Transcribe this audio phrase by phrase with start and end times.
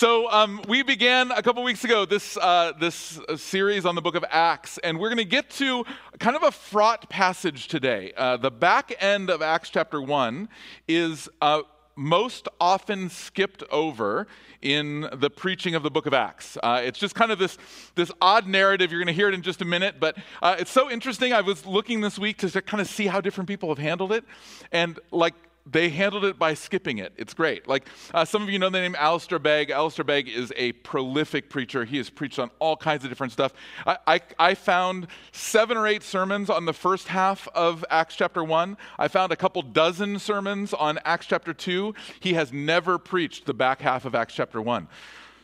[0.00, 4.00] So um, we began a couple weeks ago this uh, this uh, series on the
[4.00, 5.84] book of Acts, and we're going to get to
[6.18, 8.10] kind of a fraught passage today.
[8.16, 10.48] Uh, the back end of Acts chapter one
[10.88, 11.60] is uh,
[11.96, 14.26] most often skipped over
[14.62, 16.56] in the preaching of the book of Acts.
[16.62, 17.58] Uh, it's just kind of this,
[17.94, 18.90] this odd narrative.
[18.90, 21.34] You're going to hear it in just a minute, but uh, it's so interesting.
[21.34, 24.24] I was looking this week to kind of see how different people have handled it.
[24.72, 25.34] And like
[25.66, 27.12] they handled it by skipping it.
[27.16, 27.68] It's great.
[27.68, 29.70] Like uh, some of you know the name Alistair Begg.
[29.70, 31.84] Alistair Begg is a prolific preacher.
[31.84, 33.52] He has preached on all kinds of different stuff.
[33.86, 38.42] I, I, I, found seven or eight sermons on the first half of Acts chapter
[38.42, 38.76] 1.
[38.98, 41.94] I found a couple dozen sermons on Acts chapter 2.
[42.20, 44.88] He has never preached the back half of Acts chapter 1.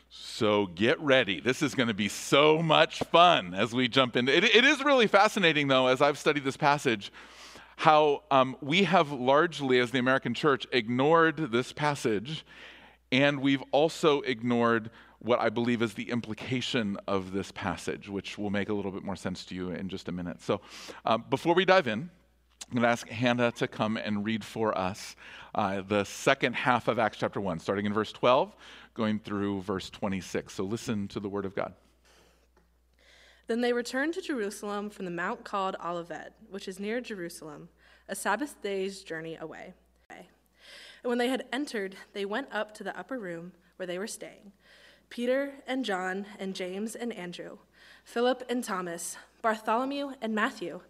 [0.08, 1.40] So get ready.
[1.40, 4.44] This is going to be so much fun as we jump into it.
[4.44, 7.12] It is really fascinating, though, as I've studied this passage
[7.76, 12.44] how um, we have largely, as the American church, ignored this passage,
[13.12, 14.90] and we've also ignored
[15.20, 19.02] what I believe is the implication of this passage, which will make a little bit
[19.02, 20.42] more sense to you in just a minute.
[20.42, 20.60] So,
[21.04, 22.10] uh, before we dive in,
[22.68, 25.14] I'm going to ask Hannah to come and read for us
[25.54, 28.54] uh, the second half of Acts chapter 1, starting in verse 12,
[28.94, 30.52] going through verse 26.
[30.52, 31.74] So, listen to the word of God.
[33.46, 37.68] Then they returned to Jerusalem from the mount called Olivet, which is near Jerusalem,
[38.08, 39.74] a Sabbath day's journey away.
[41.06, 44.08] And when they had entered, they went up to the upper room where they were
[44.08, 44.50] staying
[45.08, 47.58] Peter and John and James and Andrew,
[48.02, 50.80] Philip and Thomas, Bartholomew and Matthew,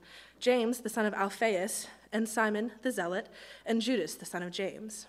[0.40, 3.28] James the son of Alphaeus, and Simon the Zealot,
[3.66, 5.06] and Judas the son of James.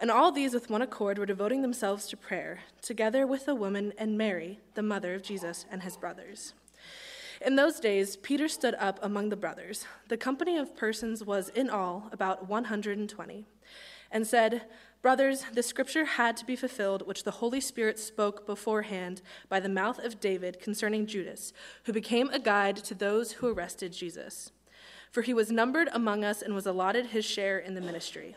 [0.00, 3.92] And all these with one accord were devoting themselves to prayer, together with the woman
[3.98, 6.54] and Mary, the mother of Jesus, and his brothers.
[7.44, 9.86] In those days, Peter stood up among the brothers.
[10.08, 13.44] The company of persons was in all about 120,
[14.10, 14.62] and said,
[15.02, 19.68] Brothers, the scripture had to be fulfilled which the Holy Spirit spoke beforehand by the
[19.68, 21.52] mouth of David concerning Judas,
[21.84, 24.50] who became a guide to those who arrested Jesus.
[25.12, 28.36] For he was numbered among us and was allotted his share in the ministry.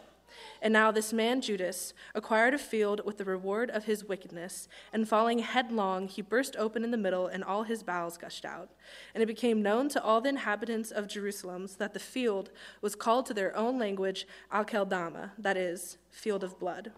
[0.61, 5.07] And now this man Judas acquired a field with the reward of his wickedness, and
[5.07, 8.69] falling headlong, he burst open in the middle, and all his bowels gushed out.
[9.15, 12.51] And it became known to all the inhabitants of Jerusalem that the field
[12.81, 16.91] was called to their own language Akeldama, that is, field of blood.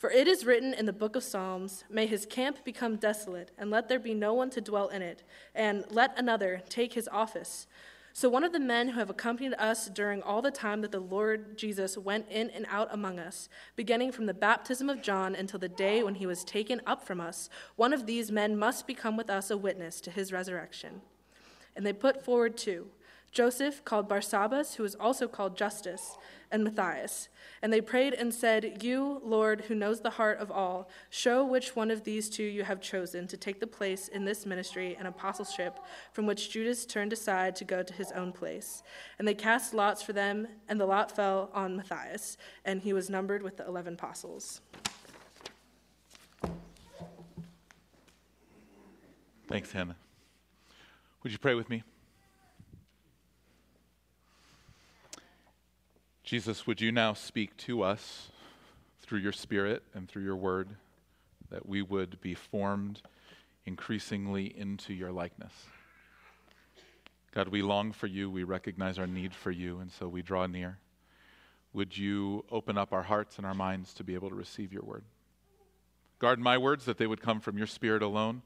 [0.00, 3.70] For it is written in the book of Psalms, May his camp become desolate, and
[3.70, 5.22] let there be no one to dwell in it,
[5.54, 7.66] and let another take his office.
[8.20, 11.00] So, one of the men who have accompanied us during all the time that the
[11.00, 15.58] Lord Jesus went in and out among us, beginning from the baptism of John until
[15.58, 19.16] the day when he was taken up from us, one of these men must become
[19.16, 21.00] with us a witness to his resurrection.
[21.74, 22.88] And they put forward two
[23.32, 26.16] Joseph, called Barsabbas, who was also called Justus,
[26.50, 27.28] and Matthias.
[27.62, 31.76] And they prayed and said, You, Lord, who knows the heart of all, show which
[31.76, 35.06] one of these two you have chosen to take the place in this ministry and
[35.06, 35.78] apostleship
[36.12, 38.82] from which Judas turned aside to go to his own place.
[39.18, 43.08] And they cast lots for them, and the lot fell on Matthias, and he was
[43.08, 44.60] numbered with the eleven apostles.
[49.46, 49.96] Thanks, Hannah.
[51.22, 51.82] Would you pray with me?
[56.30, 58.28] Jesus, would you now speak to us
[59.02, 60.68] through your Spirit and through your word
[61.50, 63.02] that we would be formed
[63.66, 65.52] increasingly into your likeness?
[67.34, 68.30] God, we long for you.
[68.30, 70.78] We recognize our need for you, and so we draw near.
[71.72, 74.84] Would you open up our hearts and our minds to be able to receive your
[74.84, 75.02] word?
[76.20, 78.42] Guard my words that they would come from your spirit alone,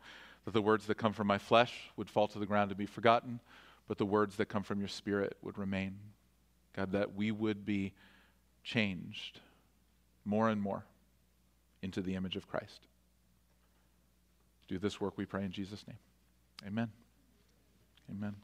[0.47, 2.87] that the words that come from my flesh would fall to the ground and be
[2.87, 3.41] forgotten,
[3.87, 5.99] but the words that come from your spirit would remain.
[6.77, 7.93] God, that we would be
[8.63, 9.41] changed
[10.25, 10.85] more and more
[11.83, 12.87] into the image of Christ.
[14.69, 15.99] Do this work, we pray in Jesus' name.
[16.67, 16.91] Amen.
[18.11, 18.35] Amen.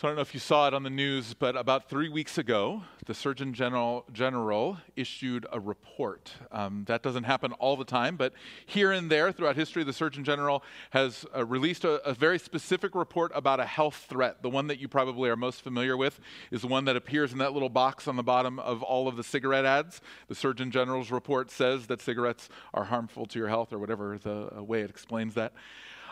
[0.00, 2.38] So I don't know if you saw it on the news, but about three weeks
[2.38, 6.30] ago, the Surgeon General, General issued a report.
[6.52, 8.32] Um, that doesn't happen all the time, but
[8.64, 12.94] here and there throughout history, the Surgeon General has uh, released a, a, very specific
[12.94, 14.40] report about a health threat.
[14.40, 16.20] The one that you probably are most familiar with
[16.52, 19.16] is the one that appears in that little box on the bottom of all of
[19.16, 20.00] the cigarette ads.
[20.28, 24.58] The Surgeon General's report says that cigarettes are harmful to your health, or whatever the
[24.58, 25.54] uh, way it explains that.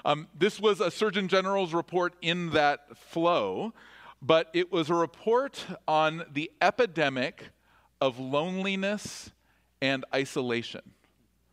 [0.07, 3.75] Um, this was a Surgeon General's report in that flow,
[4.23, 7.49] but it was a report on the epidemic
[8.01, 9.33] of loneliness
[9.83, 10.93] and isolation.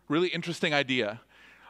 [0.08, 1.22] Really interesting idea.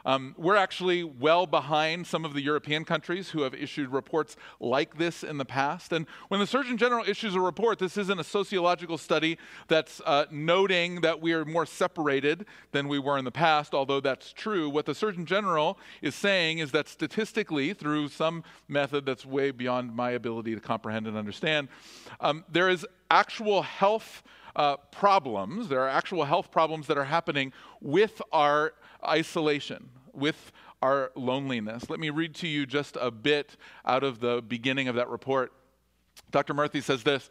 [0.04, 4.98] Um, we're actually well behind some of the European countries who have issued reports like
[4.98, 5.92] this in the past.
[5.92, 10.26] And when the Surgeon General issues a report, this isn't a sociological study that's uh,
[10.30, 14.68] noting that we are more separated than we were in the past, although that's true.
[14.68, 19.94] What the Surgeon General is saying is that statistically, through some method that's way beyond
[19.94, 21.68] my ability to comprehend and understand,
[22.20, 24.22] um, there is actual health.
[24.56, 28.72] Uh, problems, there are actual health problems that are happening with our
[29.06, 30.52] isolation, with
[30.82, 31.88] our loneliness.
[31.88, 35.52] Let me read to you just a bit out of the beginning of that report.
[36.30, 36.54] Dr.
[36.54, 37.30] Murthy says this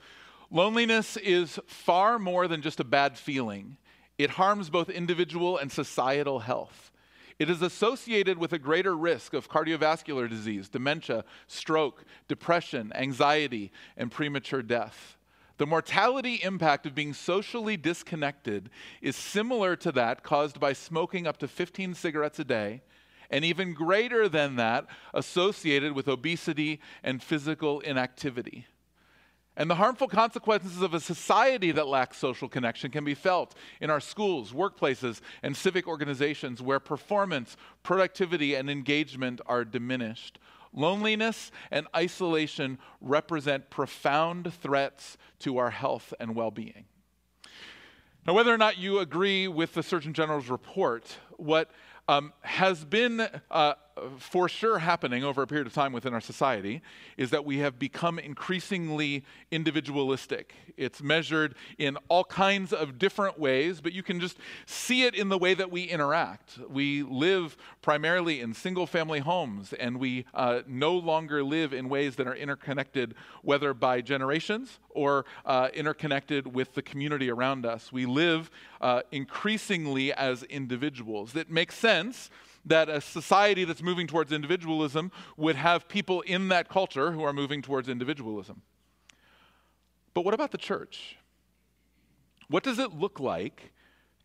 [0.50, 3.78] Loneliness is far more than just a bad feeling,
[4.18, 6.92] it harms both individual and societal health.
[7.40, 14.12] It is associated with a greater risk of cardiovascular disease, dementia, stroke, depression, anxiety, and
[14.12, 15.18] premature death.
[15.58, 18.70] The mortality impact of being socially disconnected
[19.02, 22.82] is similar to that caused by smoking up to 15 cigarettes a day,
[23.30, 28.68] and even greater than that associated with obesity and physical inactivity.
[29.56, 33.92] And the harmful consequences of a society that lacks social connection can be felt in
[33.92, 40.40] our schools, workplaces, and civic organizations where performance, productivity, and engagement are diminished.
[40.74, 46.86] Loneliness and isolation represent profound threats to our health and well being.
[48.25, 51.70] Now, whether or not you agree with the Surgeon General's report, what
[52.08, 53.74] um, has been uh,
[54.18, 56.81] for sure happening over a period of time within our society
[57.18, 60.54] is that we have become increasingly individualistic.
[60.78, 65.30] It's measured in all kinds of different ways, but you can just see it in
[65.30, 66.57] the way that we interact.
[66.68, 72.16] We live primarily in single family homes, and we uh, no longer live in ways
[72.16, 73.13] that are interconnected,
[73.44, 77.92] whether by generations or uh, interconnected with the community around us.
[77.92, 78.50] We live
[78.81, 81.36] uh, increasingly as individuals.
[81.36, 82.30] It makes sense
[82.65, 87.33] that a society that's moving towards individualism would have people in that culture who are
[87.33, 88.62] moving towards individualism.
[90.13, 91.18] But what about the church?
[92.48, 93.71] What does it look like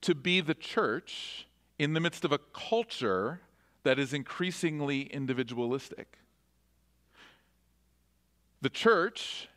[0.02, 1.46] to be the church
[1.78, 3.40] in the midst of a culture
[3.84, 6.18] that is increasingly individualistic?
[8.60, 9.48] The church,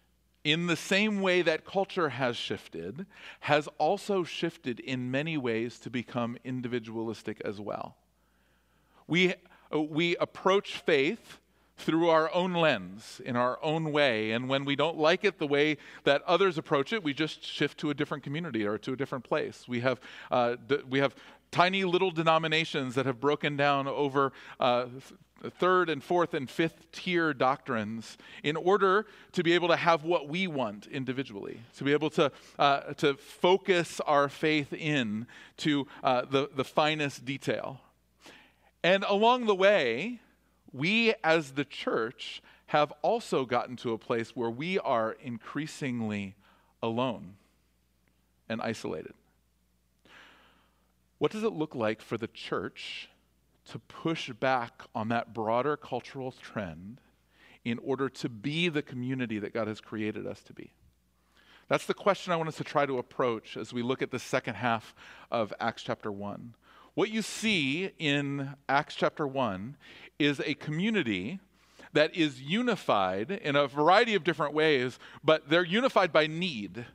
[0.44, 3.06] in the same way that culture has shifted,
[3.42, 7.98] has also shifted in many ways to become individualistic as well.
[9.12, 9.34] We,
[9.74, 11.40] we approach faith
[11.76, 14.32] through our own lens, in our own way.
[14.32, 15.76] And when we don't like it the way
[16.06, 19.26] that others approach it, we just shift to a different community or to a different
[19.26, 19.68] place.
[19.68, 20.00] We have,
[20.32, 21.14] uh, d- we have
[21.52, 24.32] tiny little denominations that have broken down over
[24.62, 24.86] uh,
[25.60, 30.30] third and fourth and fifth tier doctrines in order to be able to have what
[30.30, 35.28] we want individually, to be able to, uh, to focus our faith in
[35.58, 37.82] to uh, the, the finest detail.
[38.84, 40.20] And along the way,
[40.72, 46.36] we as the church have also gotten to a place where we are increasingly
[46.82, 47.36] alone
[48.48, 49.14] and isolated.
[51.18, 53.10] What does it look like for the church
[53.66, 57.00] to push back on that broader cultural trend
[57.64, 60.72] in order to be the community that God has created us to be?
[61.68, 64.20] That's the question I want us to try to approach as we look at the
[64.20, 64.96] second half
[65.30, 66.56] of Acts chapter 1.
[66.94, 69.78] What you see in Acts chapter 1
[70.20, 71.40] is a community
[71.94, 76.86] that is unified in a variety of different ways, but they're unified by need,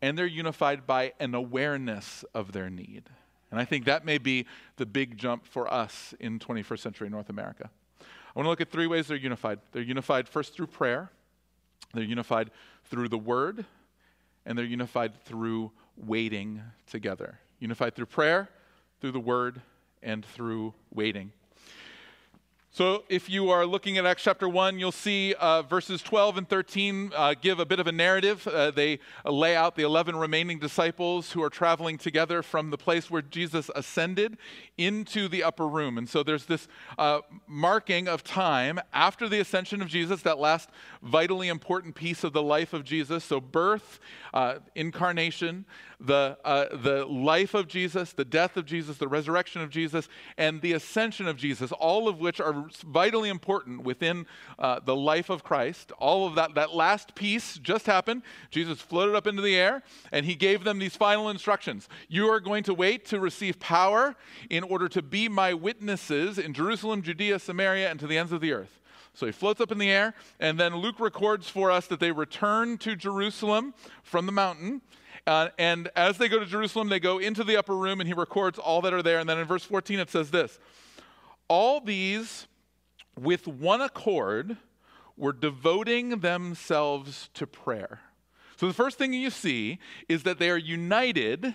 [0.00, 3.10] and they're unified by an awareness of their need.
[3.50, 4.46] And I think that may be
[4.76, 7.70] the big jump for us in 21st century North America.
[8.00, 9.58] I want to look at three ways they're unified.
[9.72, 11.10] They're unified first through prayer,
[11.92, 12.50] they're unified
[12.86, 13.66] through the word,
[14.46, 17.38] and they're unified through waiting together.
[17.60, 18.48] Unified through prayer,
[19.04, 19.60] through the word,
[20.02, 21.30] and through waiting.
[22.76, 26.48] So, if you are looking at Acts chapter 1, you'll see uh, verses 12 and
[26.48, 28.48] 13 uh, give a bit of a narrative.
[28.48, 33.08] Uh, they lay out the 11 remaining disciples who are traveling together from the place
[33.08, 34.38] where Jesus ascended
[34.76, 35.98] into the upper room.
[35.98, 36.66] And so, there's this
[36.98, 40.68] uh, marking of time after the ascension of Jesus, that last
[41.00, 43.22] vitally important piece of the life of Jesus.
[43.22, 44.00] So, birth,
[44.32, 45.64] uh, incarnation,
[46.00, 50.60] the, uh, the life of Jesus, the death of Jesus, the resurrection of Jesus, and
[50.60, 54.26] the ascension of Jesus, all of which are vitally important within
[54.58, 55.92] uh, the life of Christ.
[55.98, 58.22] All of that, that last piece just happened.
[58.50, 61.88] Jesus floated up into the air, and he gave them these final instructions.
[62.08, 64.14] You are going to wait to receive power
[64.50, 68.40] in order to be my witnesses in Jerusalem, Judea, Samaria, and to the ends of
[68.40, 68.80] the earth.
[69.14, 72.10] So he floats up in the air, and then Luke records for us that they
[72.10, 74.82] return to Jerusalem from the mountain.
[75.26, 78.14] Uh, and as they go to Jerusalem, they go into the upper room, and he
[78.14, 79.20] records all that are there.
[79.20, 80.58] And then in verse 14, it says this
[81.48, 82.46] all these,
[83.18, 84.56] with one accord,
[85.16, 88.00] were devoting themselves to prayer.
[88.56, 89.78] So the first thing you see
[90.08, 91.54] is that they are united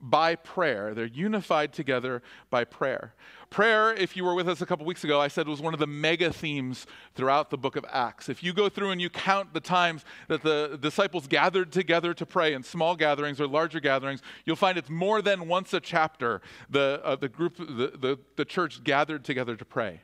[0.00, 0.94] by prayer.
[0.94, 3.14] They're unified together by prayer.
[3.50, 5.80] Prayer, if you were with us a couple weeks ago, I said was one of
[5.80, 8.28] the mega themes throughout the book of Acts.
[8.28, 12.24] If you go through and you count the times that the disciples gathered together to
[12.24, 16.40] pray in small gatherings or larger gatherings, you'll find it's more than once a chapter
[16.70, 20.00] the, uh, the group, the, the, the, church gathered together to pray.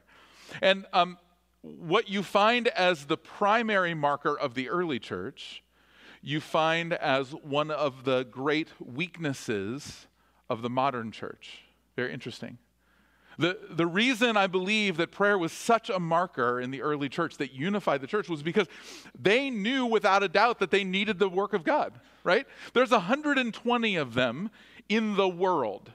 [0.61, 1.19] And um,
[1.63, 5.63] what you find as the primary marker of the early church
[6.27, 10.09] you find as one of the great weaknesses
[10.51, 11.61] of the modern church.
[11.95, 12.59] Very interesting.
[13.39, 17.37] The, the reason I believe that prayer was such a marker in the early church
[17.37, 18.67] that unified the church was because
[19.17, 21.93] they knew without a doubt that they needed the work of God,
[22.25, 22.47] right?
[22.73, 24.51] There's 120 of them
[24.89, 25.93] in the world.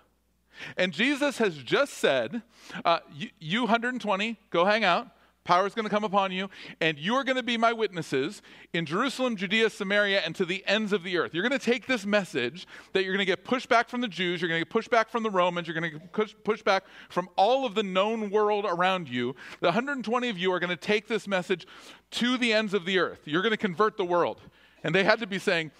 [0.77, 2.41] And Jesus has just said,
[2.85, 5.07] uh, you, you 120, go hang out.
[5.43, 8.43] Power is going to come upon you, and you are going to be my witnesses
[8.73, 11.33] in Jerusalem, Judea, Samaria, and to the ends of the earth.
[11.33, 14.07] You're going to take this message that you're going to get pushed back from the
[14.07, 16.35] Jews, you're going to get pushed back from the Romans, you're going to get push,
[16.43, 19.35] pushed back from all of the known world around you.
[19.61, 21.65] The 120 of you are going to take this message
[22.11, 23.21] to the ends of the earth.
[23.25, 24.41] You're going to convert the world.
[24.83, 25.71] And they had to be saying,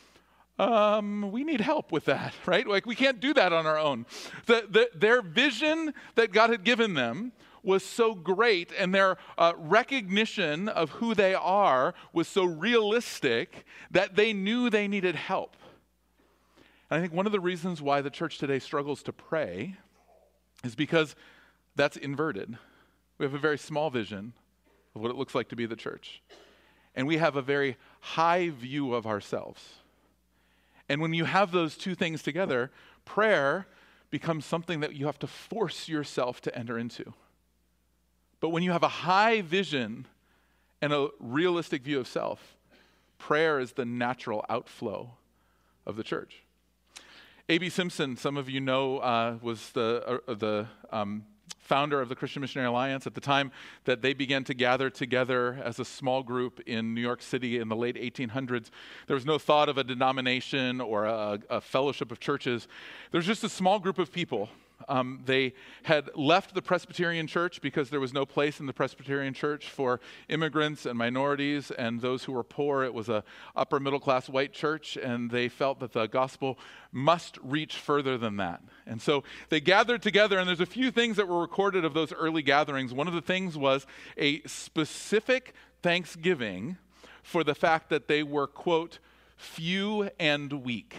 [0.62, 2.68] um, we need help with that, right?
[2.68, 4.06] Like, we can't do that on our own.
[4.46, 7.32] The, the, their vision that God had given them
[7.63, 14.15] was so great and their uh, recognition of who they are was so realistic that
[14.15, 15.56] they knew they needed help.
[16.89, 19.75] And I think one of the reasons why the church today struggles to pray
[20.63, 21.15] is because
[21.75, 22.58] that's inverted.
[23.18, 24.34] We have a very small vision
[24.96, 26.22] of what it looks like to be the church.
[26.96, 29.80] And we have a very high view of ourselves.
[30.91, 32.69] And when you have those two things together,
[33.05, 33.65] prayer
[34.10, 37.13] becomes something that you have to force yourself to enter into.
[38.41, 40.05] But when you have a high vision
[40.81, 42.57] and a realistic view of self,
[43.17, 45.13] prayer is the natural outflow
[45.86, 46.43] of the church.
[47.48, 47.69] A.B.
[47.69, 51.24] Simpson, some of you know, uh, was the, uh, the um,
[51.71, 53.49] founder of the Christian Missionary Alliance at the time
[53.85, 57.69] that they began to gather together as a small group in New York City in
[57.69, 58.71] the late 1800s.
[59.07, 62.67] There was no thought of a denomination or a, a fellowship of churches.
[63.11, 64.49] There was just a small group of people
[64.88, 69.33] um, they had left the Presbyterian Church because there was no place in the Presbyterian
[69.33, 72.83] Church for immigrants and minorities and those who were poor.
[72.83, 73.23] It was a
[73.55, 76.57] upper middle class white church, and they felt that the gospel
[76.91, 78.61] must reach further than that.
[78.85, 82.13] And so they gathered together, and there's a few things that were recorded of those
[82.13, 82.93] early gatherings.
[82.93, 83.85] One of the things was
[84.17, 86.77] a specific thanksgiving
[87.23, 89.00] for the fact that they were, quote,
[89.38, 90.95] few and weak.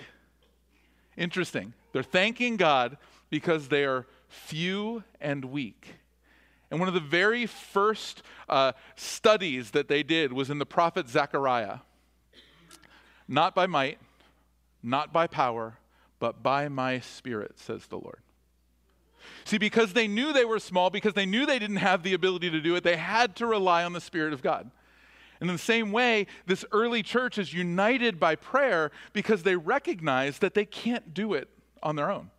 [1.17, 1.75] Interesting.
[1.93, 2.97] They're thanking God
[3.33, 5.95] because they are few and weak.
[6.71, 11.09] And one of the very first uh, studies that they did was in the prophet
[11.09, 11.79] Zechariah.
[13.27, 13.99] Not by might,
[14.83, 15.79] not by power,
[16.21, 18.21] but by my spirit, says the Lord.
[19.45, 22.51] See, because they knew they were small, because they knew they didn't have the ability
[22.51, 24.71] to do it, they had to rely on the Spirit of God.
[25.41, 30.39] And in the same way, this early church is united by prayer because they recognize
[30.41, 31.49] that they can't do it
[31.83, 32.31] on their own.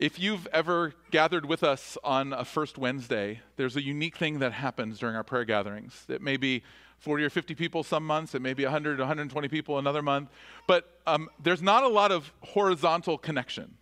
[0.00, 4.54] If you've ever gathered with us on a first Wednesday, there's a unique thing that
[4.54, 6.06] happens during our prayer gatherings.
[6.08, 6.62] It may be
[7.00, 10.30] 40 or 50 people some months, it may be 100 to 120 people another month,
[10.66, 13.74] but um, there's not a lot of horizontal connection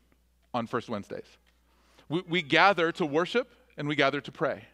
[0.53, 1.39] on first Wednesdays.
[2.09, 4.65] We, we gather to worship and we gather to pray.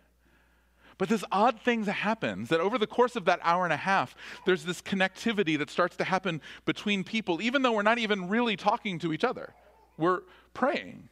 [0.96, 3.76] But this odd thing that happens that over the course of that hour and a
[3.76, 8.30] half, there's this connectivity that starts to happen between people, even though we're not even
[8.30, 9.52] really talking to each other.
[9.98, 10.20] We're
[10.54, 11.10] praying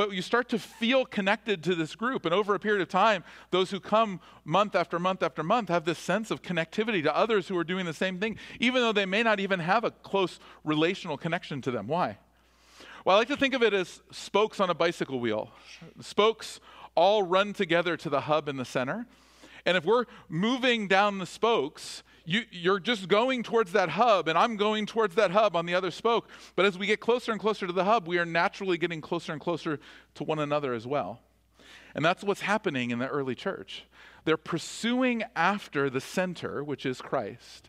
[0.00, 2.24] but you start to feel connected to this group.
[2.24, 5.84] And over a period of time, those who come month after month after month have
[5.84, 9.04] this sense of connectivity to others who are doing the same thing, even though they
[9.04, 11.86] may not even have a close relational connection to them.
[11.86, 12.16] Why?
[13.04, 15.50] Well, I like to think of it as spokes on a bicycle wheel.
[16.00, 16.60] Spokes
[16.94, 19.04] all run together to the hub in the center.
[19.66, 24.38] And if we're moving down the spokes, you, you're just going towards that hub, and
[24.38, 26.28] I'm going towards that hub on the other spoke.
[26.54, 29.32] But as we get closer and closer to the hub, we are naturally getting closer
[29.32, 29.80] and closer
[30.14, 31.18] to one another as well.
[31.92, 33.82] And that's what's happening in the early church.
[34.24, 37.68] They're pursuing after the center, which is Christ.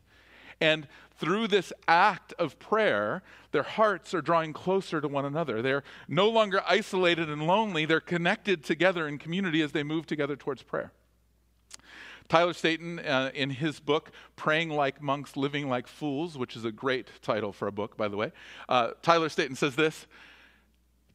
[0.60, 0.88] And
[1.18, 5.64] through this act of prayer, their hearts are drawing closer to one another.
[5.64, 10.36] They're no longer isolated and lonely, they're connected together in community as they move together
[10.36, 10.92] towards prayer.
[12.32, 16.72] Tyler Staton, uh, in his book, Praying Like Monks, Living Like Fools, which is a
[16.72, 18.32] great title for a book, by the way,
[18.70, 20.08] uh, Tyler Staton says this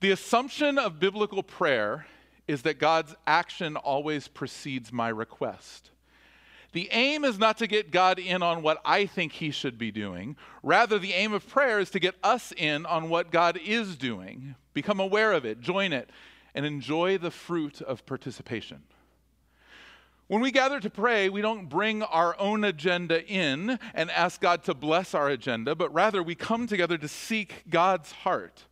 [0.00, 2.06] The assumption of biblical prayer
[2.46, 5.90] is that God's action always precedes my request.
[6.72, 9.90] The aim is not to get God in on what I think he should be
[9.90, 10.36] doing.
[10.62, 14.54] Rather, the aim of prayer is to get us in on what God is doing,
[14.74, 16.10] become aware of it, join it,
[16.54, 18.82] and enjoy the fruit of participation.
[20.28, 24.64] When we gather to pray, we don't bring our own agenda in and ask God
[24.64, 28.64] to bless our agenda, but rather we come together to seek God's heart.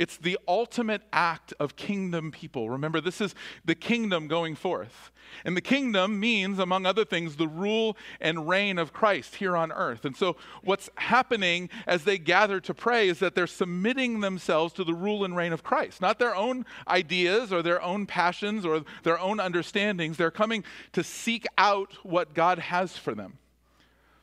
[0.00, 2.70] It's the ultimate act of kingdom people.
[2.70, 3.34] Remember, this is
[3.66, 5.10] the kingdom going forth.
[5.44, 9.70] And the kingdom means, among other things, the rule and reign of Christ here on
[9.70, 10.06] earth.
[10.06, 14.84] And so, what's happening as they gather to pray is that they're submitting themselves to
[14.84, 18.82] the rule and reign of Christ, not their own ideas or their own passions or
[19.02, 20.16] their own understandings.
[20.16, 23.36] They're coming to seek out what God has for them.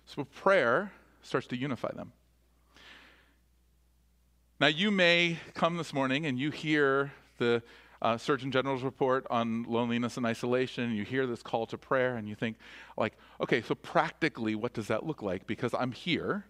[0.08, 0.92] So, prayer
[1.22, 2.14] starts to unify them.
[4.60, 7.62] Now, you may come this morning and you hear the
[8.02, 10.96] uh, Surgeon General's report on loneliness and isolation.
[10.96, 12.58] You hear this call to prayer and you think,
[12.98, 15.46] like, okay, so practically, what does that look like?
[15.46, 16.46] Because I'm here.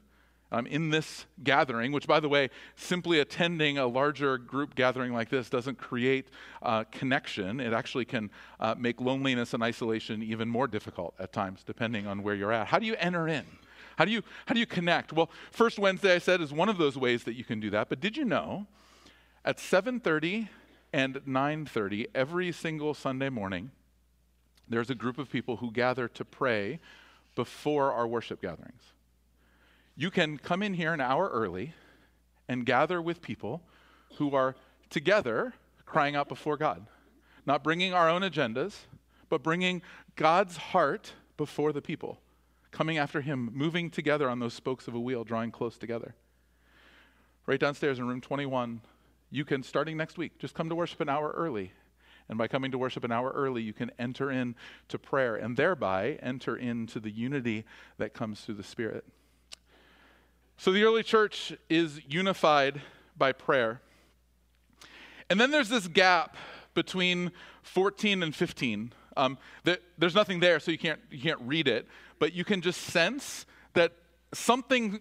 [0.54, 5.28] I'm in this gathering, which, by the way, simply attending a larger group gathering like
[5.28, 6.30] this doesn't create
[6.62, 7.60] uh, connection.
[7.60, 12.24] It actually can uh, make loneliness and isolation even more difficult at times, depending on
[12.24, 12.68] where you're at.
[12.68, 13.44] How do you enter in?
[13.98, 15.12] How do you, how do you connect?
[15.12, 17.90] Well, First Wednesday, I said, is one of those ways that you can do that.
[17.90, 18.68] But did you know
[19.44, 20.50] at 7.30
[20.94, 23.72] and 9.30 every single Sunday morning,
[24.70, 26.80] there's a group of people who gather to pray
[27.36, 28.84] before our worship gatherings.
[29.96, 31.74] You can come in here an hour early
[32.48, 33.64] and gather with people
[34.18, 34.56] who are
[34.92, 35.54] together
[35.86, 36.86] crying out before God,
[37.48, 38.76] not bringing our own agendas,
[39.28, 39.82] but bringing
[40.16, 42.20] God's heart before the people
[42.72, 46.16] coming after him, moving together on those spokes of a wheel, drawing close together.
[47.46, 48.82] Right downstairs in room 21,
[49.32, 51.72] you can, starting next week, just come to worship an hour early.
[52.30, 56.20] And by coming to worship an hour early, you can enter into prayer and thereby
[56.22, 57.64] enter into the unity
[57.98, 59.06] that comes through the Spirit.
[60.58, 62.82] So the early church is unified
[63.18, 63.82] by prayer.
[65.30, 66.36] And then there's this gap
[66.74, 67.32] between
[67.64, 68.92] 14 and 15.
[69.16, 69.38] Um,
[69.98, 71.88] there's nothing there, so you can't, you can't read it
[72.20, 73.94] but you can just sense that
[74.34, 75.00] something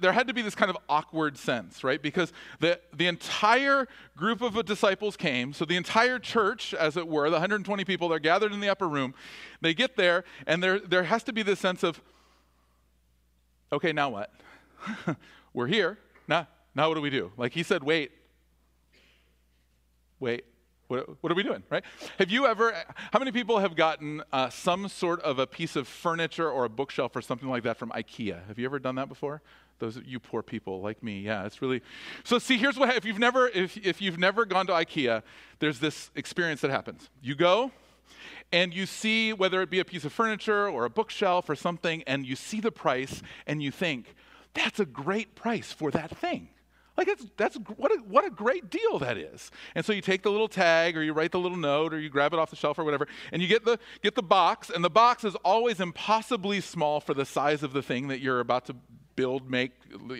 [0.00, 2.00] there had to be this kind of awkward sense right?
[2.00, 7.28] Because the, the entire group of disciples came so the entire church as it were
[7.28, 9.14] the 120 people they're gathered in the upper room
[9.60, 12.00] they get there and there, there has to be this sense of
[13.72, 14.32] okay now what?
[15.52, 15.98] We're here.
[16.28, 17.32] Now now what do we do?
[17.36, 18.12] Like he said wait.
[20.20, 20.44] Wait
[20.90, 21.84] what, what, are we doing, right?
[22.18, 22.74] Have you ever,
[23.12, 26.68] how many people have gotten uh, some sort of a piece of furniture or a
[26.68, 28.46] bookshelf or something like that from IKEA?
[28.48, 29.40] Have you ever done that before?
[29.78, 31.80] Those you poor people like me, yeah, it's really.
[32.24, 35.22] So see, here's what if you've never if if you've never gone to IKEA,
[35.58, 37.08] there's this experience that happens.
[37.22, 37.70] You go,
[38.52, 42.02] and you see whether it be a piece of furniture or a bookshelf or something,
[42.06, 44.14] and you see the price, and you think,
[44.52, 46.48] that's a great price for that thing.
[47.00, 49.50] Like, that's, that's what, a, what a great deal that is.
[49.74, 52.10] And so you take the little tag or you write the little note or you
[52.10, 54.84] grab it off the shelf or whatever, and you get the, get the box, and
[54.84, 58.66] the box is always impossibly small for the size of the thing that you're about
[58.66, 58.76] to
[59.16, 59.72] build, make,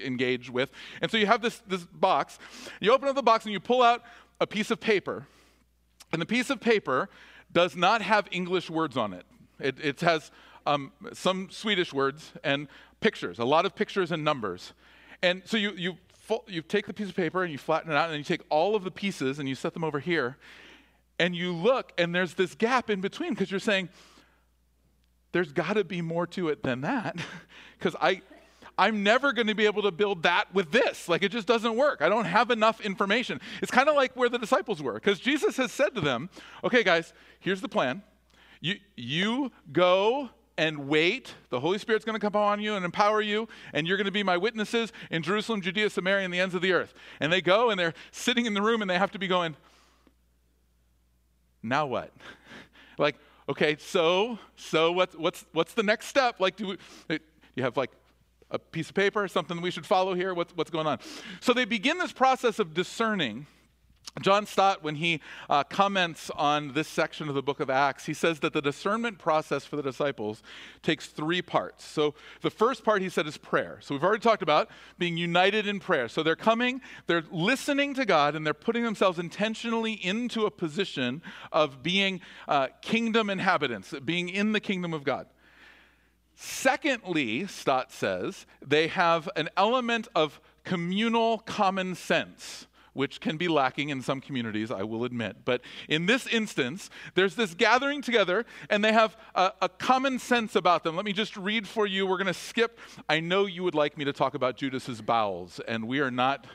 [0.07, 0.71] engage with.
[1.03, 2.38] And so you have this, this box.
[2.81, 4.03] You open up the box and you pull out
[4.40, 5.27] a piece of paper,
[6.14, 7.11] and the piece of paper
[7.53, 9.27] does not have English words on it.
[9.59, 10.31] It, it has
[10.64, 12.69] um, some Swedish words and
[13.01, 14.73] pictures, a lot of pictures and numbers.
[15.23, 15.99] And so you, you
[16.47, 18.75] you take the piece of paper and you flatten it out, and you take all
[18.75, 20.37] of the pieces and you set them over here,
[21.19, 23.88] and you look, and there's this gap in between because you're saying,
[25.33, 27.16] there's got to be more to it than that
[27.79, 28.23] because I,
[28.79, 31.09] I'm never going to be able to build that with this.
[31.09, 32.03] Like it just doesn't work.
[32.03, 33.40] I don't have enough information.
[33.62, 36.31] It's kind of like where the disciples were because Jesus has said to them,
[36.64, 38.03] okay, guys, here's the plan.
[38.61, 41.33] You, you go and wait.
[41.49, 44.12] The Holy Spirit's going to come on you and empower you, and you're going to
[44.12, 46.92] be my witnesses in Jerusalem, Judea, Samaria, and the ends of the earth.
[47.18, 49.57] And they go and they're sitting in the room and they have to be going,
[51.62, 52.12] now what?
[52.99, 53.16] like,
[53.49, 56.40] okay, so, so what's, what's, what's the next step?
[56.40, 56.77] Like, do we,
[57.09, 57.18] do
[57.55, 57.92] you have like
[58.51, 60.35] a piece of paper, something we should follow here?
[60.35, 60.99] What's, what's going on?
[61.40, 63.46] So they begin this process of discerning
[64.21, 68.13] John Stott, when he uh, comments on this section of the book of Acts, he
[68.13, 70.43] says that the discernment process for the disciples
[70.83, 71.85] takes three parts.
[71.85, 73.79] So, the first part he said is prayer.
[73.81, 76.09] So, we've already talked about being united in prayer.
[76.09, 81.23] So, they're coming, they're listening to God, and they're putting themselves intentionally into a position
[81.53, 85.29] of being uh, kingdom inhabitants, being in the kingdom of God.
[86.35, 93.88] Secondly, Stott says, they have an element of communal common sense which can be lacking
[93.88, 95.44] in some communities, I will admit.
[95.44, 100.57] But in this instance, there's this gathering together, and they have a, a common sense
[100.57, 100.96] about them.
[100.96, 102.07] Let me just read for you.
[102.07, 102.79] We're going to skip.
[103.09, 106.46] I know you would like me to talk about Judas's bowels, and we are not.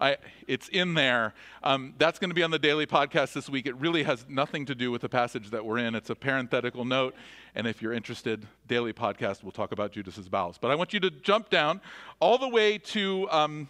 [0.00, 0.16] I,
[0.48, 1.34] it's in there.
[1.62, 3.66] Um, that's going to be on the daily podcast this week.
[3.66, 5.94] It really has nothing to do with the passage that we're in.
[5.94, 7.14] It's a parenthetical note.
[7.54, 10.58] And if you're interested, daily podcast, we'll talk about Judas's bowels.
[10.58, 11.80] But I want you to jump down
[12.18, 13.68] all the way to um,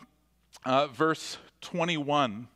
[0.64, 2.48] uh, verse 21.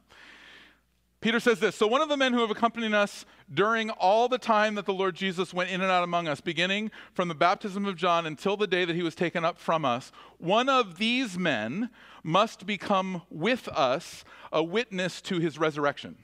[1.21, 4.39] Peter says this So one of the men who have accompanied us during all the
[4.39, 7.87] time that the Lord Jesus went in and out among us, beginning from the baptism
[7.87, 11.39] of John until the day that he was taken up from us, one of these
[11.39, 11.91] men
[12.23, 16.17] must become with us a witness to his resurrection.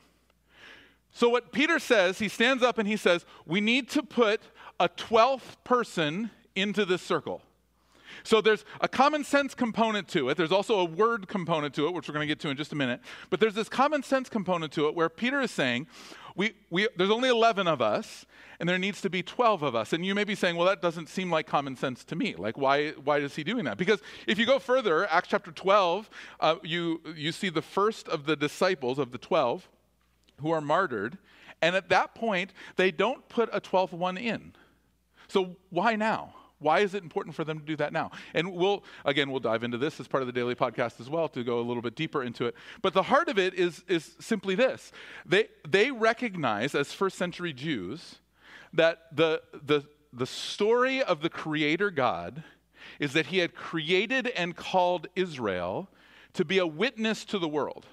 [1.11, 4.43] So, what Peter says, he stands up and he says, We need to put
[4.79, 7.43] a 12th person into this circle.
[8.23, 10.37] So there's a common sense component to it.
[10.37, 12.73] There's also a word component to it, which we're going to get to in just
[12.73, 13.01] a minute.
[13.31, 15.87] But there's this common sense component to it where Peter is saying,
[16.37, 18.27] we, we, there's only 11 of us,
[18.59, 19.93] and there needs to be 12 of us.
[19.93, 22.35] And you may be saying, well, that doesn't seem like common sense to me.
[22.37, 23.79] Like, why, why is he doing that?
[23.79, 28.27] Because if you go further, Acts chapter 12, uh, you, you see the first of
[28.27, 29.69] the disciples of the 12
[30.41, 31.19] who are martyred.
[31.63, 34.55] And at that point, they don't put a 12th one in.
[35.29, 36.35] So why now?
[36.65, 38.11] Why is it important for them to do that now?
[38.33, 41.29] And we'll, again, we'll dive into this as part of the daily podcast as well
[41.29, 42.55] to go a little bit deeper into it.
[42.81, 44.91] But the heart of it is, is simply this
[45.27, 48.17] they, they recognize, as first century Jews,
[48.73, 52.43] that the, the, the story of the Creator God
[52.99, 55.91] is that He had created and called Israel
[56.33, 57.87] to be a witness to the world.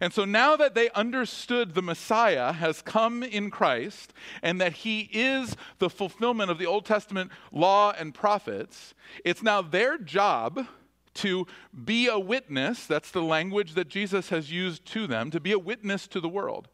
[0.00, 5.08] And so now that they understood the Messiah has come in Christ and that he
[5.12, 10.66] is the fulfillment of the Old Testament law and prophets, it's now their job
[11.14, 11.46] to
[11.84, 12.86] be a witness.
[12.86, 16.28] That's the language that Jesus has used to them, to be a witness to the
[16.28, 16.68] world.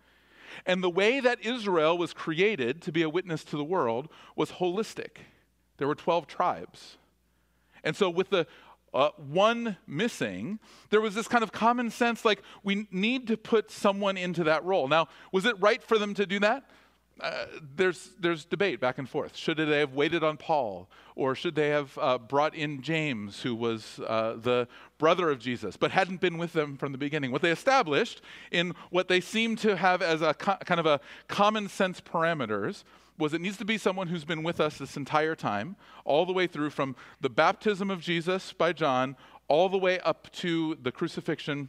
[0.64, 4.52] And the way that Israel was created to be a witness to the world was
[4.52, 5.18] holistic.
[5.78, 6.96] There were 12 tribes.
[7.84, 8.46] And so, with the
[8.96, 13.70] uh, one missing, there was this kind of common sense like we need to put
[13.70, 14.88] someone into that role.
[14.88, 16.64] Now, was it right for them to do that?
[17.20, 19.36] Uh, there's, there's debate back and forth.
[19.36, 20.88] Should they have waited on Paul?
[21.14, 25.76] Or should they have uh, brought in James, who was uh, the brother of Jesus,
[25.76, 27.32] but hadn't been with them from the beginning?
[27.32, 31.00] What they established in what they seem to have as a co- kind of a
[31.26, 32.84] common sense parameters
[33.18, 36.32] was it needs to be someone who's been with us this entire time, all the
[36.32, 39.16] way through from the baptism of Jesus by John,
[39.48, 41.68] all the way up to the crucifixion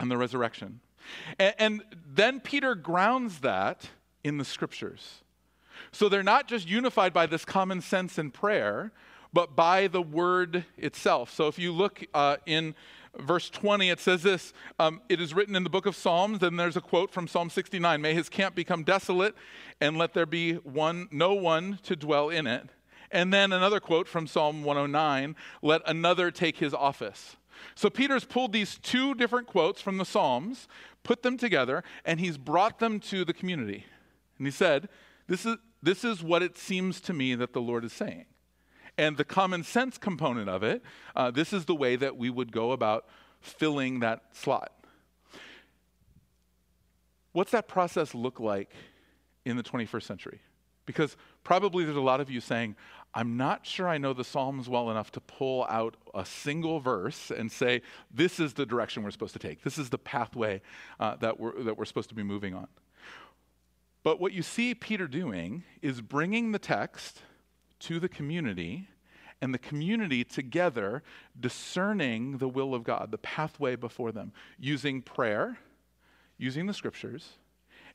[0.00, 0.80] and the resurrection.
[1.38, 3.90] And, and then Peter grounds that
[4.24, 5.22] in the scriptures.
[5.92, 8.92] So they're not just unified by this common sense and prayer,
[9.32, 11.32] but by the word itself.
[11.32, 12.74] So if you look uh, in
[13.18, 16.58] verse 20, it says this um, It is written in the book of Psalms, and
[16.58, 19.34] there's a quote from Psalm 69 May his camp become desolate,
[19.80, 22.68] and let there be one, no one to dwell in it.
[23.10, 27.36] And then another quote from Psalm 109 Let another take his office.
[27.74, 30.68] So Peter's pulled these two different quotes from the Psalms,
[31.02, 33.84] put them together, and he's brought them to the community.
[34.38, 34.88] And he said,
[35.26, 38.26] This is, this is what it seems to me that the Lord is saying.
[38.98, 40.82] And the common sense component of it,
[41.14, 43.06] uh, this is the way that we would go about
[43.40, 44.72] filling that slot.
[47.32, 48.72] What's that process look like
[49.44, 50.40] in the 21st century?
[50.84, 52.74] Because probably there's a lot of you saying,
[53.14, 57.30] I'm not sure I know the Psalms well enough to pull out a single verse
[57.30, 57.82] and say,
[58.12, 59.62] this is the direction we're supposed to take.
[59.62, 60.60] This is the pathway
[60.98, 62.66] uh, that, we're, that we're supposed to be moving on.
[64.02, 67.22] But what you see Peter doing is bringing the text
[67.80, 68.88] to the community
[69.40, 71.02] and the community together
[71.38, 75.58] discerning the will of God, the pathway before them, using prayer,
[76.36, 77.34] using the scriptures,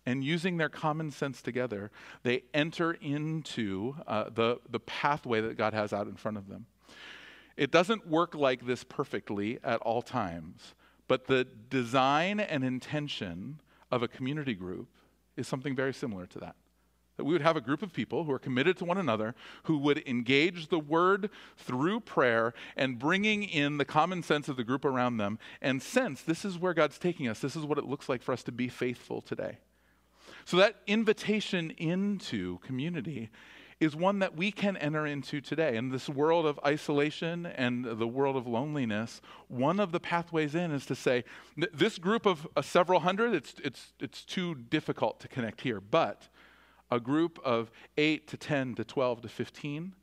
[0.05, 1.91] and using their common sense together,
[2.23, 6.65] they enter into uh, the, the pathway that God has out in front of them.
[7.55, 10.75] It doesn't work like this perfectly at all times,
[11.07, 13.59] but the design and intention
[13.91, 14.87] of a community group
[15.37, 16.55] is something very similar to that.
[17.17, 19.77] That we would have a group of people who are committed to one another, who
[19.77, 24.83] would engage the word through prayer and bringing in the common sense of the group
[24.83, 27.39] around them and sense this is where God's taking us.
[27.39, 29.59] This is what it looks like for us to be faithful today.
[30.45, 33.29] So, that invitation into community
[33.79, 35.75] is one that we can enter into today.
[35.75, 40.71] In this world of isolation and the world of loneliness, one of the pathways in
[40.71, 41.23] is to say,
[41.73, 45.81] this group of uh, several hundred, it's, it's, it's too difficult to connect here.
[45.81, 46.27] But
[46.93, 49.95] a group of 8 to 10 to 12 to 15,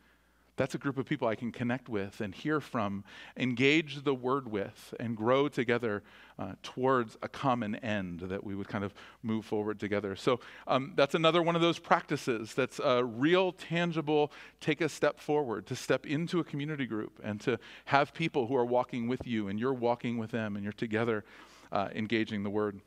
[0.56, 3.04] that's a group of people I can connect with and hear from,
[3.36, 6.02] engage the word with, and grow together
[6.38, 10.16] uh, towards a common end that we would kind of move forward together.
[10.16, 15.18] So um, that's another one of those practices that's a real, tangible, take a step
[15.18, 19.26] forward, to step into a community group and to have people who are walking with
[19.26, 21.24] you and you're walking with them and you're together
[21.72, 22.80] uh, engaging the word.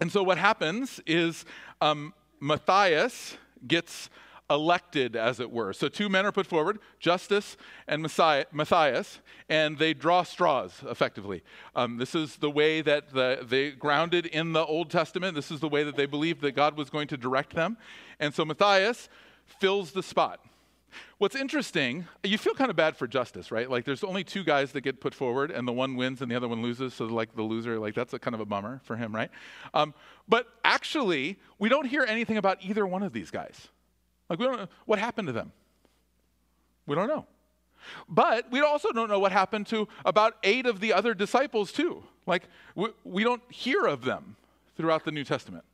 [0.00, 1.44] And so what happens is
[1.80, 4.10] um, Matthias gets
[4.48, 5.72] elected, as it were.
[5.72, 7.56] So two men are put forward, Justus
[7.88, 9.18] and Matthias,
[9.48, 11.42] and they draw straws, effectively.
[11.74, 15.34] Um, this is the way that the, they grounded in the Old Testament.
[15.34, 17.76] This is the way that they believed that God was going to direct them.
[18.20, 19.08] And so Matthias
[19.46, 20.40] fills the spot.
[21.18, 23.70] What's interesting, you feel kind of bad for Justus, right?
[23.70, 26.36] Like there's only two guys that get put forward, and the one wins and the
[26.36, 26.94] other one loses.
[26.94, 29.30] So like the loser, like that's a kind of a bummer for him, right?
[29.74, 29.94] Um,
[30.28, 33.68] but actually, we don't hear anything about either one of these guys.
[34.28, 35.52] Like, we don't what happened to them.
[36.86, 37.26] We don't know.
[38.08, 42.02] But we also don't know what happened to about eight of the other disciples, too.
[42.26, 44.36] Like, we, we don't hear of them
[44.76, 45.64] throughout the New Testament.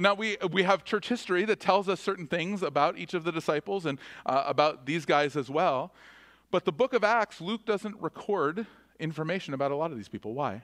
[0.00, 3.32] Now, we, we have church history that tells us certain things about each of the
[3.32, 5.92] disciples and uh, about these guys as well.
[6.52, 8.66] But the book of Acts, Luke doesn't record
[9.00, 10.34] information about a lot of these people.
[10.34, 10.62] Why?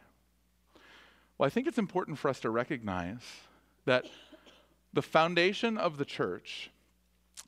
[1.37, 3.23] Well, I think it's important for us to recognize
[3.87, 4.07] that
[4.93, 6.71] the foundation of the church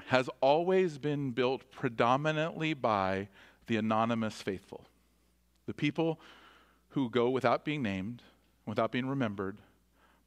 [0.09, 3.29] has always been built predominantly by
[3.69, 4.85] the anonymous faithful,
[5.67, 6.21] the people
[6.91, 8.23] who go without being named,
[8.67, 9.59] without being remembered,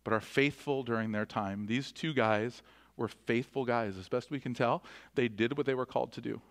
[0.03, 1.65] but are faithful during their time.
[1.65, 2.61] These two guys
[2.97, 4.83] were faithful guys, as best we can tell.
[5.15, 6.41] They did what they were called to do,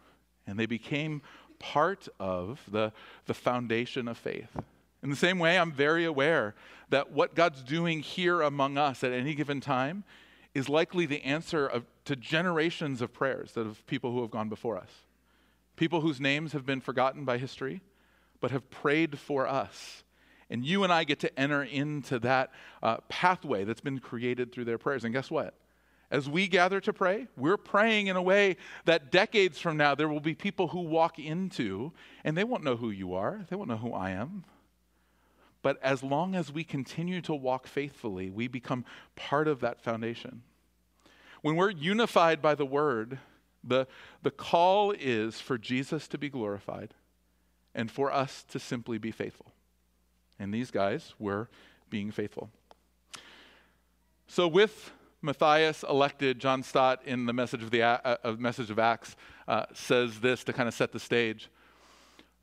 [0.47, 1.23] and they became
[1.59, 2.93] part of the,
[3.27, 4.57] the foundation of faith.
[5.03, 6.55] In the same way, I'm very aware
[6.89, 10.05] that what God's doing here among us at any given time
[10.55, 14.49] is likely the answer of, to generations of prayers that of people who have gone
[14.49, 14.91] before us.
[15.77, 17.81] People whose names have been forgotten by history,
[18.41, 20.03] but have prayed for us.
[20.51, 22.51] And you and I get to enter into that
[22.83, 25.05] uh, pathway that's been created through their prayers.
[25.05, 25.55] And guess what?
[26.11, 28.57] As we gather to pray, we're praying in a way
[28.87, 31.93] that decades from now there will be people who walk into
[32.25, 34.45] and they won't know who you are, they won't know who I am.
[35.61, 40.43] But as long as we continue to walk faithfully, we become part of that foundation.
[41.43, 43.19] When we're unified by the word,
[43.63, 43.87] the,
[44.23, 46.95] the call is for Jesus to be glorified
[47.75, 49.53] and for us to simply be faithful.
[50.39, 51.49] And these guys were
[51.91, 52.51] being faithful.
[54.27, 59.17] So, with Matthias elected, John Stott in the message of the uh, message of Acts
[59.49, 61.49] uh, says this to kind of set the stage.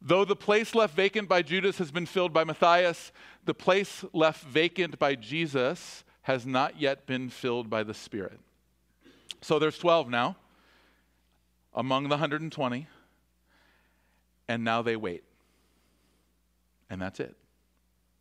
[0.02, 3.12] Though the place left vacant by Judas has been filled by Matthias,
[3.46, 8.40] the place left vacant by Jesus has not yet been filled by the Spirit.
[9.42, 10.38] So there's 12 now
[11.74, 12.88] among the 120,
[14.48, 15.24] and now they wait.
[16.90, 17.36] And that's it.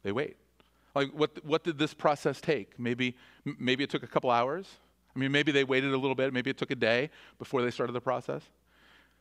[0.05, 0.37] They wait.
[0.95, 2.79] Like, what, what did this process take?
[2.79, 4.69] Maybe, maybe it took a couple hours.
[5.15, 6.33] I mean, maybe they waited a little bit.
[6.33, 8.43] Maybe it took a day before they started the process.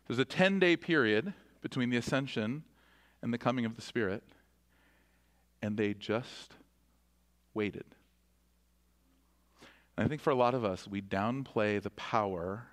[0.08, 2.64] There's a 10 day period between the ascension
[3.22, 4.24] and the coming of the Spirit,
[5.62, 6.54] and they just
[7.54, 7.86] waited.
[9.98, 12.68] And I think for a lot of us, we downplay the power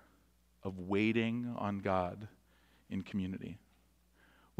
[0.63, 2.29] of waiting on God
[2.91, 3.59] in community.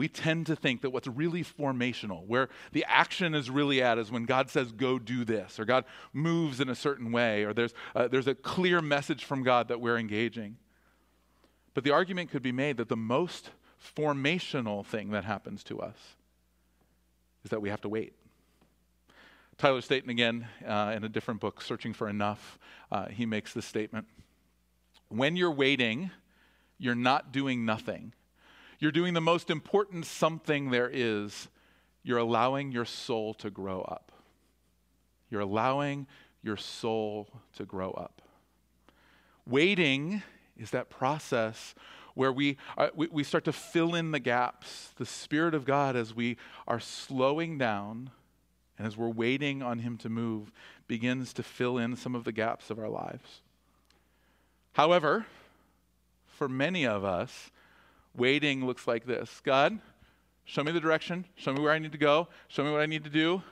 [0.01, 4.11] We tend to think that what's really formational, where the action is really at, is
[4.11, 5.85] when God says, go do this, or God
[6.15, 9.79] moves in a certain way, or there's, uh, there's a clear message from God that
[9.79, 10.57] we're engaging.
[11.75, 13.51] But the argument could be made that the most
[13.95, 15.99] formational thing that happens to us
[17.45, 18.15] is that we have to wait.
[19.59, 22.59] Tyler Staton, again, uh, in a different book, Searching for Enough,
[22.91, 24.07] uh, he makes this statement
[25.11, 26.11] When you're waiting,
[26.79, 28.15] you're not doing nothing.
[28.81, 31.49] You're doing the most important something there is.
[32.03, 34.11] You're allowing your soul to grow up.
[35.31, 36.07] You're allowing
[36.43, 38.23] your soul to grow up.
[39.47, 40.23] Waiting
[40.57, 41.75] is that process
[42.15, 44.91] where we, uh, we, we start to fill in the gaps.
[44.97, 48.11] The Spirit of God, as we are slowing down
[48.79, 50.51] and as we're waiting on Him to move,
[50.89, 53.43] begins to fill in some of the gaps of our lives.
[54.73, 55.27] However,
[56.27, 57.51] for many of us,
[58.17, 59.79] waiting looks like this God,
[60.45, 62.87] show me the direction, show me where I need to go, show me what I
[62.87, 63.43] need to do.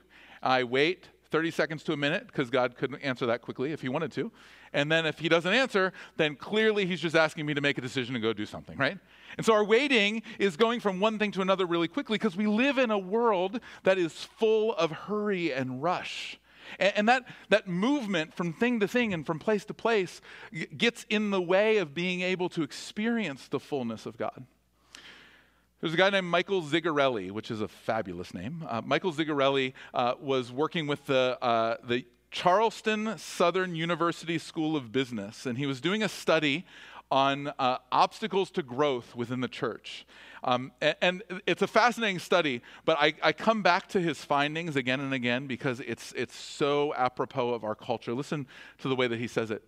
[0.42, 3.88] I wait 30 seconds to a minute because God couldn't answer that quickly if He
[3.88, 4.32] wanted to.
[4.72, 7.80] And then if He doesn't answer, then clearly He's just asking me to make a
[7.80, 8.98] decision and go do something, right?
[9.36, 12.46] And so our waiting is going from one thing to another really quickly because we
[12.46, 16.38] live in a world that is full of hurry and rush.
[16.78, 20.20] And, and, that, that movement from thing to thing and from place to place
[20.76, 24.46] gets in the way of being able to experience the fullness of God.
[25.80, 28.64] There's a guy named Michael Zigarelli, which is a fabulous name.
[28.68, 34.90] Uh, Michael Zigarelli uh, was working with the, uh, the Charleston Southern University School of
[34.90, 36.66] Business, and he was doing a study
[37.10, 40.04] on uh, obstacles to growth within the church.
[40.44, 44.76] Um, and, and, it's a fascinating study, but I, I, come back to his findings
[44.76, 48.14] again and again because it's, it's so apropos of our culture.
[48.14, 48.46] Listen
[48.78, 49.62] to the way that he says it.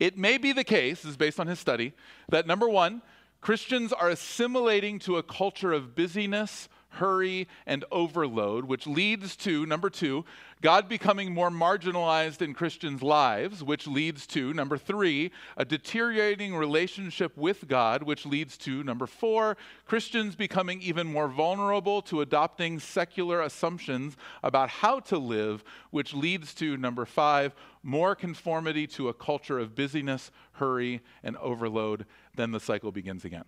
[0.00, 1.92] It may be the case, this is based on his study,
[2.30, 3.02] that number one,
[3.40, 9.90] Christians are assimilating to a culture of busyness, hurry, and overload, which leads to, number
[9.90, 10.24] two,
[10.60, 17.36] God becoming more marginalized in Christians' lives, which leads to, number three, a deteriorating relationship
[17.36, 23.40] with God, which leads to, number four, Christians becoming even more vulnerable to adopting secular
[23.42, 29.58] assumptions about how to live, which leads to, number five, more conformity to a culture
[29.58, 32.06] of busyness, hurry, and overload.
[32.34, 33.44] Then the cycle begins again.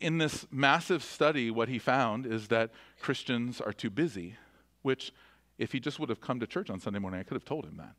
[0.00, 4.36] In this massive study, what he found is that Christians are too busy,
[4.82, 5.12] which,
[5.58, 7.64] if he just would have come to church on Sunday morning, I could have told
[7.64, 7.94] him that.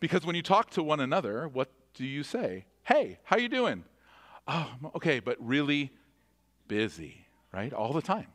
[0.00, 2.64] Because when you talk to one another, what do you say?
[2.84, 3.84] Hey, how you doing?
[4.48, 5.92] Oh, okay, but really
[6.68, 7.72] busy, right?
[7.72, 8.26] All the time.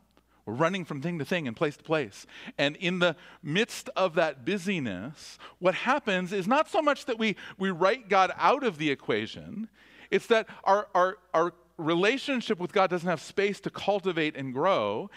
[0.46, 2.24] We're running from thing to thing and place to place.
[2.56, 7.36] And in the midst of that busyness, what happens is not so much that we,
[7.58, 9.68] we write God out of the equation,
[10.10, 15.10] it's that our, our, our relationship with God doesn't have space to cultivate and grow.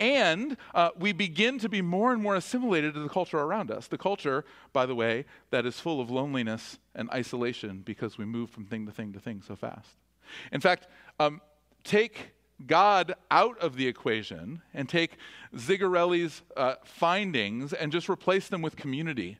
[0.00, 3.88] And uh, we begin to be more and more assimilated to the culture around us.
[3.88, 8.50] The culture, by the way, that is full of loneliness and isolation because we move
[8.50, 9.88] from thing to thing to thing so fast.
[10.52, 10.86] In fact,
[11.18, 11.40] um,
[11.82, 12.32] take
[12.64, 15.16] God out of the equation and take
[15.56, 19.38] Zigarelli's uh, findings and just replace them with community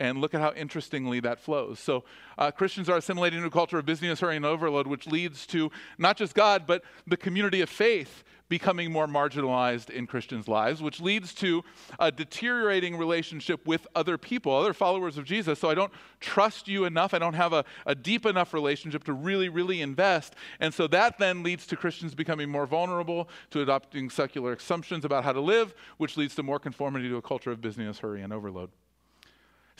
[0.00, 1.78] and look at how interestingly that flows.
[1.78, 2.04] So,
[2.38, 5.70] uh, Christians are assimilating into a culture of busyness, hurry, and overload, which leads to
[5.98, 11.00] not just God, but the community of faith becoming more marginalized in Christians' lives, which
[11.00, 11.62] leads to
[12.00, 15.58] a deteriorating relationship with other people, other followers of Jesus.
[15.58, 17.12] So, I don't trust you enough.
[17.12, 20.34] I don't have a, a deep enough relationship to really, really invest.
[20.60, 25.24] And so, that then leads to Christians becoming more vulnerable to adopting secular assumptions about
[25.24, 28.32] how to live, which leads to more conformity to a culture of busyness, hurry, and
[28.32, 28.70] overload.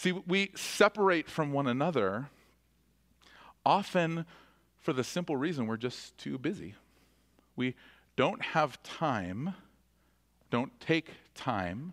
[0.00, 2.30] See, we separate from one another
[3.66, 4.24] often
[4.78, 6.74] for the simple reason we're just too busy.
[7.54, 7.74] We
[8.16, 9.52] don't have time,
[10.50, 11.92] don't take time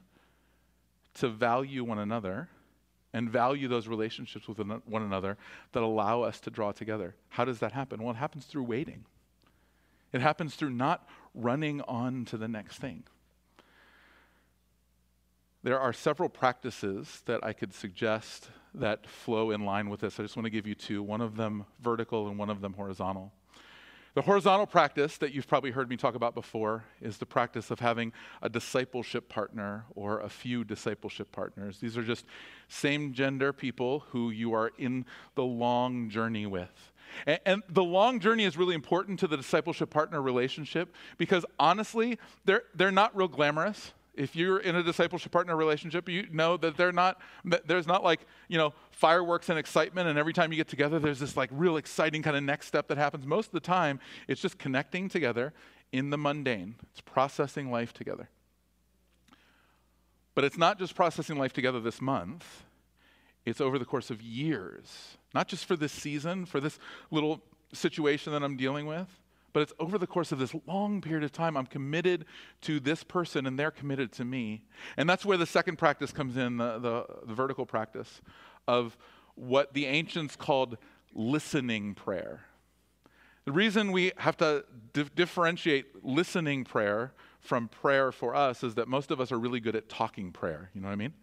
[1.15, 2.47] to value one another
[3.11, 5.35] and value those relationships with one another
[5.73, 7.13] that allow us to draw together.
[7.27, 8.01] How does that happen?
[8.01, 9.03] Well, it happens through waiting.
[10.13, 13.03] It happens through not running on to the next thing.
[15.67, 20.17] There are several practices that I could suggest that flow in line with this.
[20.17, 22.71] I just want to give you two one of them vertical and one of them
[22.71, 23.33] horizontal.
[24.13, 27.81] The horizontal practice that you've probably heard me talk about before is the practice of
[27.81, 31.79] having a discipleship partner or a few discipleship partners.
[31.79, 32.23] These are just
[32.69, 35.03] same gender people who you are in
[35.35, 36.93] the long journey with.
[37.25, 42.19] And, and, the long journey is really important to the discipleship partner relationship because honestly,
[42.45, 46.75] they're, they're not real glamorous if you're in a discipleship partner relationship, you know that
[46.75, 47.21] they're not,
[47.65, 51.19] there's not like, you know, fireworks and excitement, and every time you get together, there's
[51.19, 53.25] this like real exciting kind of next step that happens.
[53.25, 55.53] Most of the time, it's just connecting together
[55.91, 58.29] in the mundane, it's processing life together.
[60.35, 62.63] But it's not just processing life together this month,
[63.45, 66.77] it's over the course of years, not just for this season, for this
[67.11, 69.07] little situation that I'm dealing with
[69.53, 71.57] but it's over the course of this long period of time.
[71.57, 72.25] I'm committed
[72.61, 74.63] to this person and they're committed to me.
[74.97, 78.21] And that's where the second practice comes in the, the, the vertical practice
[78.67, 78.97] of
[79.35, 80.77] what the ancients called
[81.13, 82.41] listening prayer.
[83.45, 88.87] The reason we have to di- differentiate listening prayer from prayer for us is that
[88.87, 90.69] most of us are really good at talking prayer.
[90.73, 91.13] You know what I mean?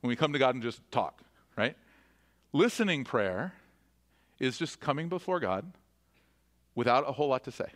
[0.00, 1.22] When we come to God and just talk,
[1.56, 1.76] right?
[2.52, 3.54] Listening prayer
[4.38, 5.72] is just coming before God
[6.74, 7.70] without a whole lot to say,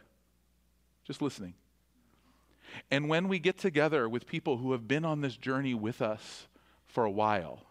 [1.05, 1.55] just listening.
[2.91, 6.49] And when we get together with people who have been on this journey with us
[6.87, 7.63] for a while,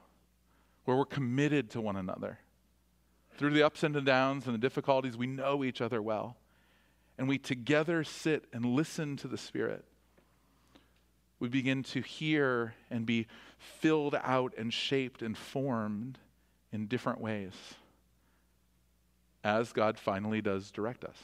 [0.86, 2.40] where we're committed to one another,
[3.38, 6.38] through the ups and the downs and the difficulties, we know each other well.
[7.18, 9.86] And we together sit and listen to the Spirit.
[11.40, 13.28] We begin to hear and be
[13.60, 16.18] filled out and shaped and formed
[16.72, 17.54] in different ways
[19.48, 21.16] as God finally does direct us.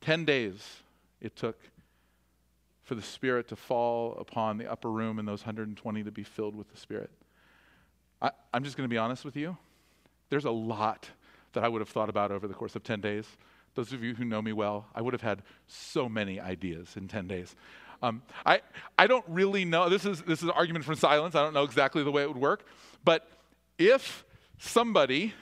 [0.00, 0.78] Ten days
[1.20, 1.58] it took
[2.82, 6.56] for the Spirit to fall upon the upper room and those 120 to be filled
[6.56, 7.10] with the Spirit.
[8.22, 9.58] I, am just going to be honest with you.
[10.30, 11.10] There's a lot
[11.52, 13.26] that I would have thought about over the course of 10 days,
[13.74, 17.06] Those of you who know me well, I would have had so many ideas in
[17.06, 17.54] 10 days.
[18.02, 18.62] Um, I,
[18.98, 19.90] I don't really know.
[19.90, 21.34] This is, this is an argument from silence.
[21.34, 22.64] I don't know exactly the way it would work.
[23.04, 23.28] But
[23.78, 24.24] if
[24.58, 25.34] somebody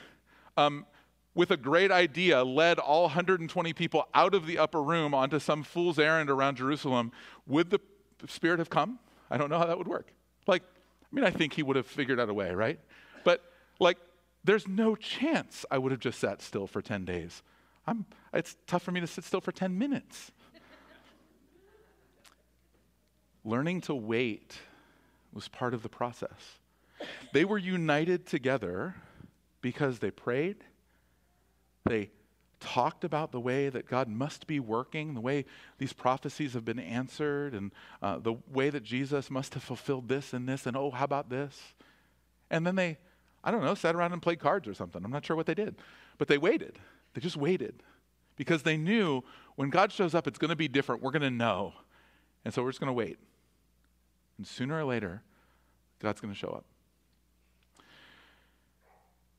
[0.56, 0.86] um,
[1.34, 5.62] with a great idea led all 120 people out of the upper room onto some
[5.62, 7.12] fool's errand around Jerusalem,
[7.46, 7.80] would the
[8.28, 8.98] Spirit have come?
[9.30, 10.12] I don't know how that would work.
[10.46, 12.78] Like, I mean, I think he would have figured out a way, right?
[13.24, 13.42] But,
[13.80, 13.98] like,
[14.44, 17.42] there's no chance I would have just sat still for 10 days.
[17.86, 20.32] I'm, it's tough for me to sit still for 10 minutes.
[23.44, 24.58] Learning to wait
[25.32, 26.58] was part of the process.
[27.32, 28.94] They were united together
[29.60, 30.56] because they prayed,
[31.84, 32.10] they
[32.60, 35.44] talked about the way that God must be working, the way
[35.78, 37.72] these prophecies have been answered, and
[38.02, 41.28] uh, the way that Jesus must have fulfilled this and this, and oh, how about
[41.28, 41.74] this?
[42.50, 42.98] And then they,
[43.42, 45.04] I don't know, sat around and played cards or something.
[45.04, 45.76] I'm not sure what they did.
[46.16, 46.78] But they waited.
[47.12, 47.82] They just waited
[48.36, 49.22] because they knew
[49.56, 51.02] when God shows up, it's going to be different.
[51.02, 51.74] We're going to know.
[52.44, 53.18] And so we're just going to wait.
[54.38, 55.22] And sooner or later,
[56.00, 56.64] God's going to show up.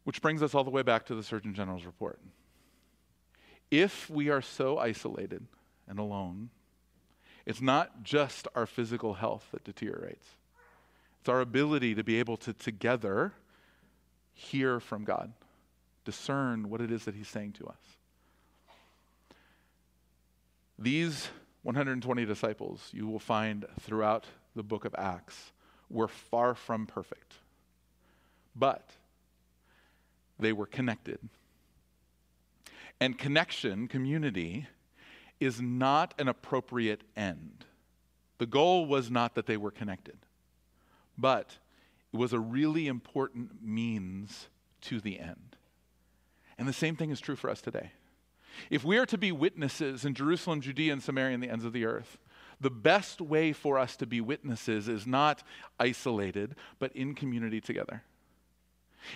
[0.05, 2.19] Which brings us all the way back to the Surgeon General's report.
[3.69, 5.45] If we are so isolated
[5.87, 6.51] and alone,
[7.45, 10.27] it's not just our physical health that deteriorates,
[11.19, 13.33] it's our ability to be able to together
[14.33, 15.33] hear from God,
[16.03, 17.79] discern what it is that He's saying to us.
[20.77, 21.29] These
[21.63, 24.25] 120 disciples you will find throughout
[24.55, 25.51] the book of Acts
[25.89, 27.33] were far from perfect,
[28.55, 28.87] but
[30.39, 31.19] they were connected.
[32.99, 34.67] And connection, community,
[35.39, 37.65] is not an appropriate end.
[38.37, 40.17] The goal was not that they were connected,
[41.17, 41.57] but
[42.13, 44.47] it was a really important means
[44.81, 45.55] to the end.
[46.57, 47.91] And the same thing is true for us today.
[48.69, 51.73] If we are to be witnesses in Jerusalem, Judea, and Samaria, and the ends of
[51.73, 52.17] the earth,
[52.61, 55.43] the best way for us to be witnesses is not
[55.77, 58.03] isolated, but in community together.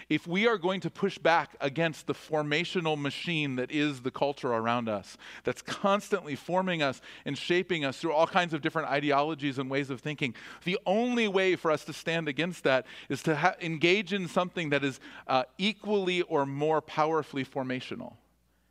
[0.10, 4.50] If we are going to push back against the formational machine that is the culture
[4.50, 9.60] around us, that's constantly forming us and shaping us through all kinds of different ideologies
[9.60, 10.34] and ways of thinking,
[10.64, 14.70] the only way for us to stand against that is to ha- engage in something
[14.70, 18.14] that is uh, equally or more powerfully formational,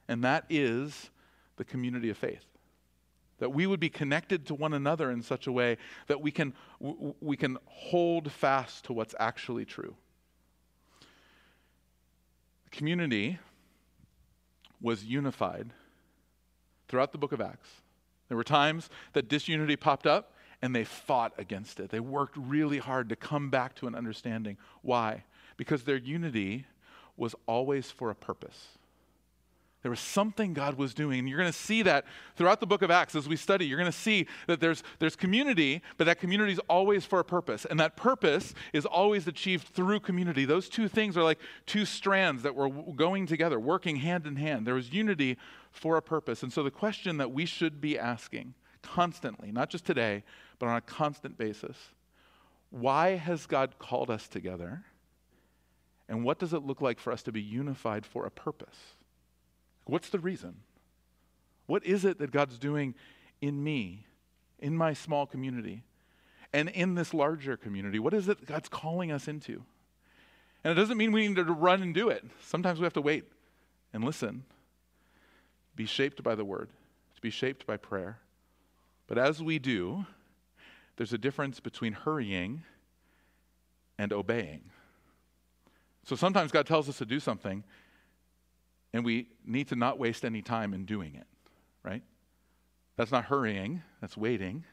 [0.08, 1.10] and that is
[1.56, 2.44] the community of faith
[3.38, 5.76] that we would be connected to one another in such a way
[6.08, 9.94] that we can, w- we can hold fast to what's actually true.
[12.70, 13.38] The community
[14.80, 15.70] was unified
[16.86, 17.70] throughout the book of Acts.
[18.28, 21.88] There were times that disunity popped up and they fought against it.
[21.90, 24.58] They worked really hard to come back to an understanding.
[24.82, 25.24] Why?
[25.56, 26.66] Because their unity
[27.16, 28.77] was always for a purpose.
[29.82, 31.20] There was something God was doing.
[31.20, 32.04] And you're going to see that
[32.34, 33.66] throughout the book of Acts as we study.
[33.66, 37.24] You're going to see that there's, there's community, but that community is always for a
[37.24, 37.64] purpose.
[37.64, 40.44] And that purpose is always achieved through community.
[40.44, 44.66] Those two things are like two strands that were going together, working hand in hand.
[44.66, 45.36] There was unity
[45.70, 46.42] for a purpose.
[46.42, 50.24] And so the question that we should be asking constantly, not just today,
[50.58, 51.76] but on a constant basis
[52.70, 54.84] why has God called us together?
[56.08, 58.94] And what does it look like for us to be unified for a purpose?
[59.88, 60.56] What's the reason?
[61.66, 62.94] What is it that God's doing
[63.40, 64.04] in me,
[64.58, 65.82] in my small community,
[66.52, 67.98] and in this larger community?
[67.98, 69.64] What is it that God's calling us into?
[70.62, 72.22] And it doesn't mean we need to run and do it.
[72.42, 73.24] Sometimes we have to wait
[73.94, 74.44] and listen,
[75.74, 76.68] be shaped by the word,
[77.14, 78.18] to be shaped by prayer.
[79.06, 80.04] But as we do,
[80.96, 82.62] there's a difference between hurrying
[83.96, 84.64] and obeying.
[86.04, 87.64] So sometimes God tells us to do something,
[88.92, 91.26] and we need to not waste any time in doing it,
[91.82, 92.02] right?
[92.96, 94.64] That's not hurrying, that's waiting,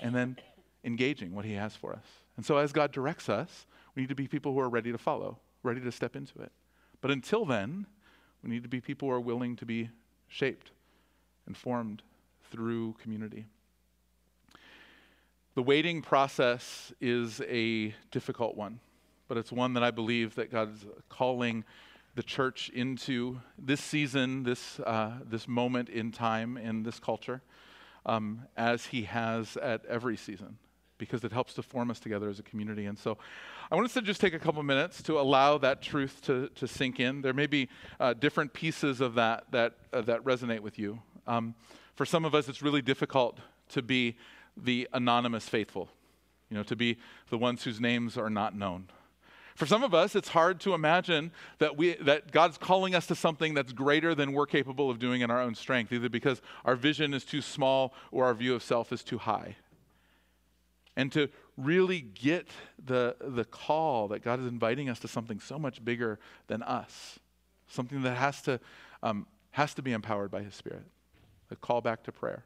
[0.00, 0.38] and then
[0.84, 2.04] engaging what He has for us.
[2.36, 4.98] And so, as God directs us, we need to be people who are ready to
[4.98, 6.52] follow, ready to step into it.
[7.00, 7.86] But until then,
[8.42, 9.90] we need to be people who are willing to be
[10.28, 10.70] shaped
[11.46, 12.02] and formed
[12.50, 13.46] through community.
[15.54, 18.78] The waiting process is a difficult one,
[19.26, 21.64] but it's one that I believe that God's calling
[22.14, 27.42] the church into this season, this, uh, this moment in time in this culture,
[28.06, 30.58] um, as he has at every season,
[30.98, 32.86] because it helps to form us together as a community.
[32.86, 33.18] And so
[33.70, 36.66] I want us to just take a couple minutes to allow that truth to, to
[36.66, 37.22] sink in.
[37.22, 37.68] There may be
[38.00, 41.00] uh, different pieces of that that, uh, that resonate with you.
[41.26, 41.54] Um,
[41.94, 43.38] for some of us, it's really difficult
[43.70, 44.16] to be
[44.56, 45.88] the anonymous faithful,
[46.50, 46.96] you know, to be
[47.30, 48.88] the ones whose names are not known.
[49.58, 53.16] For some of us, it's hard to imagine that, we, that God's calling us to
[53.16, 56.76] something that's greater than we're capable of doing in our own strength, either because our
[56.76, 59.56] vision is too small or our view of self is too high.
[60.94, 62.46] And to really get
[62.86, 67.18] the, the call that God is inviting us to something so much bigger than us,
[67.66, 68.60] something that has to,
[69.02, 70.86] um, has to be empowered by His Spirit,
[71.50, 72.44] a call back to prayer.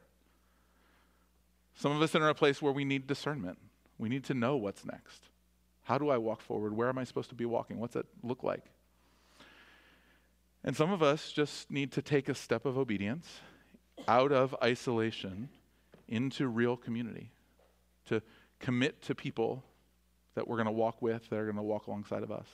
[1.75, 3.59] Some of us are in a place where we need discernment.
[3.99, 5.29] We need to know what's next.
[5.83, 6.75] How do I walk forward?
[6.75, 7.79] Where am I supposed to be walking?
[7.79, 8.63] What's that look like?
[10.63, 13.27] And some of us just need to take a step of obedience
[14.07, 15.49] out of isolation
[16.07, 17.31] into real community,
[18.05, 18.21] to
[18.59, 19.63] commit to people
[20.35, 22.47] that we're going to walk with, that are going to walk alongside of us.